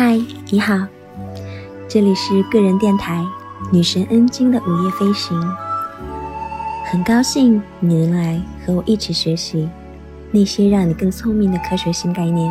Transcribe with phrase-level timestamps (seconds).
[0.00, 0.16] 嗨，
[0.52, 0.86] 你好，
[1.88, 3.20] 这里是个人电台
[3.72, 5.36] 女神恩晶的午夜飞行。
[6.84, 9.68] 很高兴你能来和我一起学习
[10.30, 12.48] 那些让你更聪明的科学新概念。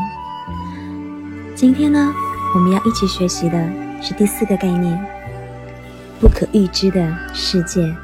[1.55, 2.13] 今天呢，
[2.53, 3.65] 我们要一起学习的
[4.01, 5.05] 是第四个概念——
[6.19, 7.95] 不可预知的世界。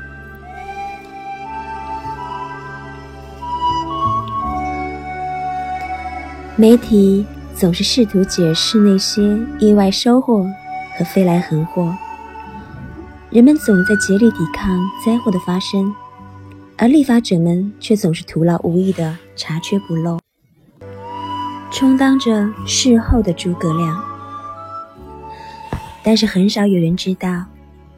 [6.55, 7.25] 媒体
[7.55, 10.43] 总是试图解释那些意外收获
[10.97, 11.95] 和飞来横祸，
[13.29, 15.93] 人们总在竭力抵抗灾祸的发生，
[16.77, 20.19] 而立法者们却总是徒劳无益的查缺补漏，
[21.71, 24.03] 充当着事后的诸葛亮。
[26.03, 27.45] 但是很少有人知道，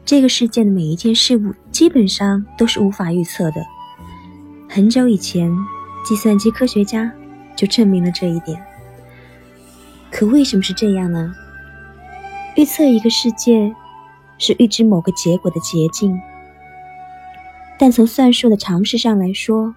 [0.04, 3.62] 这个世界的每一件事物基本上都是无法预测的。
[4.68, 5.50] 很久以前，
[6.04, 7.10] 计算机科学家。
[7.56, 8.62] 就证明了这一点。
[10.16, 11.34] 可为什么是这样呢？
[12.56, 13.70] 预测一个世界
[14.38, 16.18] 是预知某个结果的捷径，
[17.78, 19.74] 但从算术的常识上来说，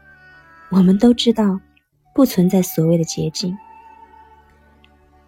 [0.69, 1.59] 我们都知道
[2.15, 3.57] 不存在所谓的捷径。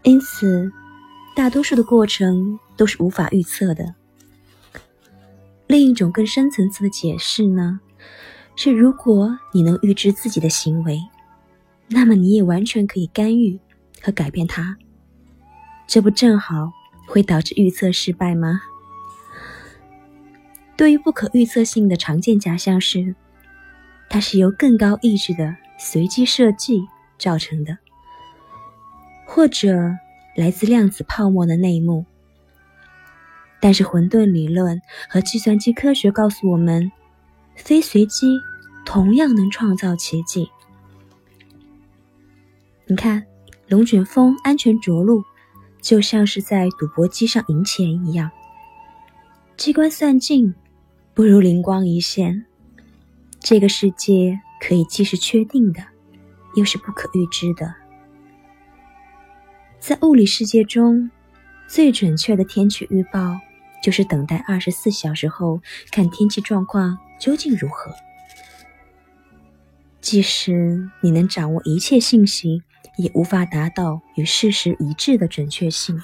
[0.03, 0.71] 因此，
[1.35, 3.93] 大多数的过程都是无法预测的。
[5.67, 7.81] 另一种更深层次的解释呢，
[8.55, 11.01] 是如果你能预知自己的行为。
[11.89, 13.59] 那么你也完全可以干预
[14.01, 14.77] 和改变它，
[15.91, 16.71] 这不正好
[17.05, 18.61] 会导致预测失败吗？
[20.77, 23.13] 对于不可预测性的常见假象是，
[24.09, 26.87] 它是由更高意志的随机设计
[27.19, 27.77] 造成的，
[29.25, 29.91] 或者
[30.37, 32.05] 来自量子泡沫的内幕。
[33.59, 36.89] 但是混沌理论和计算机科学告诉我们，
[37.57, 38.39] 非随机
[38.85, 40.49] 同样能创造奇迹。
[42.85, 43.25] 你看，
[43.67, 45.25] 龙卷风安全着陆，
[45.81, 48.29] 就像是在赌博机上赢钱一样。
[49.57, 50.53] 机关算尽，
[51.13, 52.45] 不如灵光一现。
[53.39, 55.83] 这个世界可以既是确定的，
[56.55, 57.73] 又是不可预知的。
[59.79, 61.09] 在物理世界中，
[61.67, 63.39] 最准确的天气预报
[63.83, 65.59] 就是等待二十四小时后
[65.91, 67.91] 看天气状况究竟如何。
[69.99, 72.61] 即使你能掌握一切信息。
[72.97, 76.01] 也无法达到与事实一致的准确性。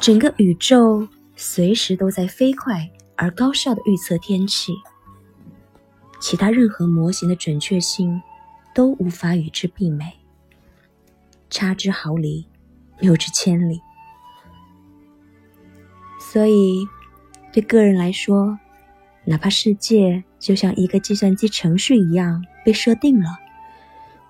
[0.00, 4.74] 整个宇宙随时都在飞快而高效的预测天气，
[6.20, 8.20] 其他任何模型的准确性
[8.74, 10.18] 都无法与之媲美，
[11.48, 12.46] 差之毫厘，
[13.00, 13.80] 谬之千里。
[16.20, 16.86] 所以，
[17.52, 18.58] 对个人来说，
[19.24, 23.38] 哪怕世界就像一个计算机程序一样被设定了。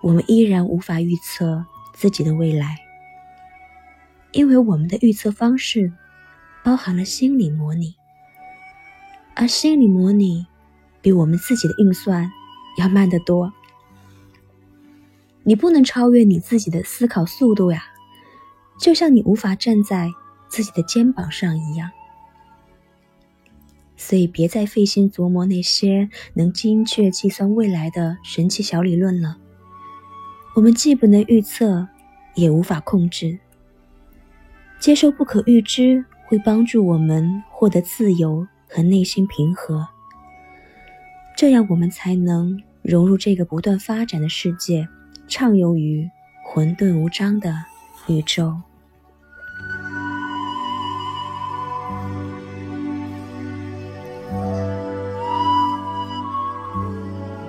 [0.04, 2.76] 我们依然无法预测自己的未来，
[4.32, 5.90] 因为我们的预测方式
[6.62, 7.94] 包含了心理模拟，
[9.34, 10.46] 而心理模拟
[11.00, 12.30] 比我们自己的运算
[12.76, 13.50] 要慢得多。
[15.42, 17.82] 你不能超越你自己的思考速度呀，
[18.78, 20.10] 就像你无法站在
[20.50, 21.90] 自己的肩膀上一样。
[23.96, 29.38] 所以，别再费心琢磨那些能精确计算未来的神奇小理论了。
[30.54, 31.88] 我们既不能预测，
[32.34, 33.38] 也无法控制。
[34.78, 39.88] 接受不可预知，会帮助我们获得自由和内心平和。
[41.36, 44.86] 这样，我们才能融入这个不断发展的世界，
[45.26, 46.08] 畅游于
[46.44, 47.52] 混沌无章的
[48.06, 48.56] 宇宙。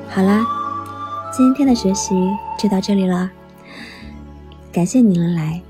[0.09, 0.64] 好啦。
[1.37, 2.15] 今天的学习
[2.57, 3.29] 就到这里了，
[4.71, 5.61] 感谢你能来，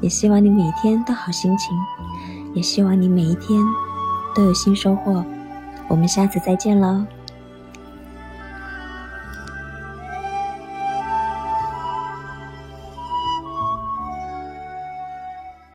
[0.00, 1.76] 也希望你每天都好心情，
[2.54, 3.60] 也希望你每一天
[4.32, 5.24] 都有新收获。
[5.88, 7.04] 我们下次再见喽。